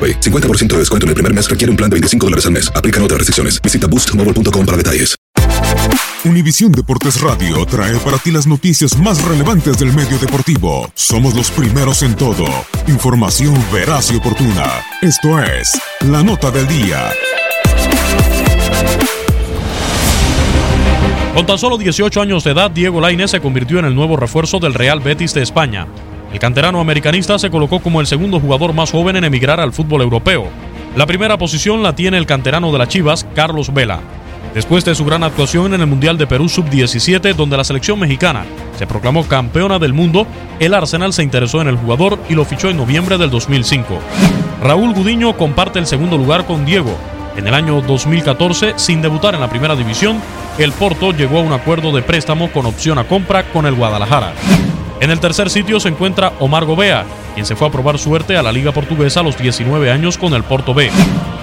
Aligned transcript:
AroPay. 0.00 0.20
50% 0.20 0.68
de 0.68 0.78
descuento 0.78 1.04
en 1.04 1.10
el 1.10 1.14
primer 1.14 1.34
mes 1.34 1.50
requiere 1.50 1.70
un 1.70 1.76
plan 1.76 1.90
de 1.90 1.94
25 1.94 2.26
dólares 2.26 2.46
al 2.46 2.52
mes. 2.52 2.72
Aplican 2.74 3.02
otras 3.02 3.18
restricciones. 3.18 3.60
Visita 3.60 3.86
boostmobile.com 3.86 4.64
para 4.64 4.76
detalles. 4.78 5.20
Univisión 6.22 6.70
Deportes 6.70 7.18
Radio 7.22 7.64
trae 7.64 7.96
para 8.00 8.18
ti 8.18 8.30
las 8.30 8.46
noticias 8.46 8.98
más 8.98 9.24
relevantes 9.24 9.78
del 9.78 9.94
medio 9.94 10.18
deportivo. 10.18 10.90
Somos 10.94 11.34
los 11.34 11.50
primeros 11.50 12.02
en 12.02 12.14
todo. 12.14 12.44
Información 12.88 13.54
veraz 13.72 14.12
y 14.12 14.16
oportuna. 14.16 14.66
Esto 15.00 15.42
es 15.42 15.80
La 16.06 16.22
Nota 16.22 16.50
del 16.50 16.68
Día. 16.68 17.10
Con 21.34 21.46
tan 21.46 21.58
solo 21.58 21.78
18 21.78 22.20
años 22.20 22.44
de 22.44 22.50
edad, 22.50 22.70
Diego 22.70 23.00
Lainez 23.00 23.30
se 23.30 23.40
convirtió 23.40 23.78
en 23.78 23.86
el 23.86 23.94
nuevo 23.94 24.16
refuerzo 24.16 24.58
del 24.58 24.74
Real 24.74 25.00
Betis 25.00 25.32
de 25.32 25.42
España. 25.42 25.86
El 26.32 26.38
canterano 26.38 26.80
americanista 26.80 27.38
se 27.38 27.50
colocó 27.50 27.80
como 27.80 28.00
el 28.00 28.06
segundo 28.06 28.38
jugador 28.38 28.72
más 28.72 28.92
joven 28.92 29.16
en 29.16 29.24
emigrar 29.24 29.58
al 29.60 29.72
fútbol 29.72 30.02
europeo. 30.02 30.46
La 30.96 31.06
primera 31.06 31.38
posición 31.38 31.82
la 31.82 31.94
tiene 31.94 32.18
el 32.18 32.26
canterano 32.26 32.70
de 32.70 32.78
las 32.78 32.88
Chivas, 32.88 33.26
Carlos 33.34 33.72
Vela. 33.74 34.00
Después 34.54 34.84
de 34.84 34.94
su 34.94 35.04
gran 35.04 35.22
actuación 35.22 35.74
en 35.74 35.80
el 35.80 35.86
Mundial 35.86 36.18
de 36.18 36.26
Perú 36.26 36.48
Sub-17, 36.48 37.34
donde 37.34 37.56
la 37.56 37.64
selección 37.64 37.98
mexicana 37.98 38.44
se 38.76 38.86
proclamó 38.86 39.24
campeona 39.24 39.78
del 39.78 39.92
mundo, 39.92 40.26
el 40.58 40.74
Arsenal 40.74 41.12
se 41.12 41.22
interesó 41.22 41.60
en 41.60 41.68
el 41.68 41.76
jugador 41.76 42.18
y 42.28 42.34
lo 42.34 42.44
fichó 42.44 42.68
en 42.68 42.76
noviembre 42.76 43.18
del 43.18 43.30
2005. 43.30 43.98
Raúl 44.62 44.92
Gudiño 44.92 45.36
comparte 45.36 45.78
el 45.78 45.86
segundo 45.86 46.16
lugar 46.16 46.46
con 46.46 46.64
Diego. 46.64 46.96
En 47.36 47.46
el 47.46 47.54
año 47.54 47.80
2014, 47.80 48.74
sin 48.76 49.02
debutar 49.02 49.34
en 49.34 49.40
la 49.40 49.50
primera 49.50 49.76
división, 49.76 50.20
el 50.58 50.72
Porto 50.72 51.12
llegó 51.12 51.38
a 51.38 51.42
un 51.42 51.52
acuerdo 51.52 51.92
de 51.92 52.02
préstamo 52.02 52.50
con 52.50 52.66
opción 52.66 52.98
a 52.98 53.04
compra 53.04 53.44
con 53.44 53.66
el 53.66 53.74
Guadalajara. 53.74 54.32
En 55.00 55.10
el 55.10 55.18
tercer 55.18 55.48
sitio 55.48 55.80
se 55.80 55.88
encuentra 55.88 56.34
Omar 56.40 56.66
Gobea, 56.66 57.06
quien 57.34 57.46
se 57.46 57.56
fue 57.56 57.66
a 57.66 57.70
probar 57.70 57.98
suerte 57.98 58.36
a 58.36 58.42
la 58.42 58.52
Liga 58.52 58.70
Portuguesa 58.70 59.20
a 59.20 59.22
los 59.22 59.38
19 59.38 59.90
años 59.90 60.18
con 60.18 60.34
el 60.34 60.44
Porto 60.44 60.74
B. 60.74 60.90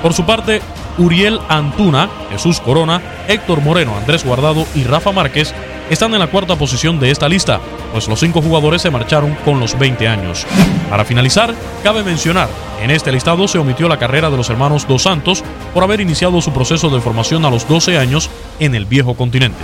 Por 0.03 0.13
su 0.13 0.25
parte, 0.25 0.62
Uriel 1.00 1.40
Antuna, 1.50 2.07
Jesús 2.29 2.59
Corona, 2.59 3.01
Héctor 3.28 3.62
Moreno, 3.62 3.97
Andrés 3.97 4.23
Guardado 4.23 4.66
y 4.75 4.84
Rafa 4.84 5.12
Márquez 5.12 5.56
están 5.90 6.13
en 6.13 6.19
la 6.19 6.28
cuarta 6.28 6.56
posición 6.56 7.00
de 7.00 7.09
esta 7.09 7.28
lista, 7.28 7.59
pues 7.94 8.07
los 8.07 8.19
cinco 8.19 8.44
jugadores 8.44 8.84
se 8.84 8.91
marcharon 8.91 9.35
con 9.44 9.59
los 9.59 9.78
20 9.79 10.07
años. 10.07 10.45
Para 10.89 11.03
finalizar, 11.03 11.56
cabe 11.84 12.03
mencionar, 12.03 12.50
en 12.81 12.91
este 12.91 13.12
listado 13.12 13.47
se 13.47 13.57
omitió 13.57 13.88
la 13.88 13.97
carrera 13.97 14.29
de 14.29 14.38
los 14.38 14.51
hermanos 14.51 14.88
Dos 14.88 15.03
Santos 15.03 15.44
por 15.74 15.84
haber 15.84 16.01
iniciado 16.01 16.41
su 16.41 16.53
proceso 16.53 16.89
de 16.89 17.01
formación 17.01 17.44
a 17.44 17.50
los 17.50 17.68
12 17.68 17.97
años 17.97 18.29
en 18.59 18.75
el 18.75 18.85
viejo 18.85 19.16
continente. 19.16 19.63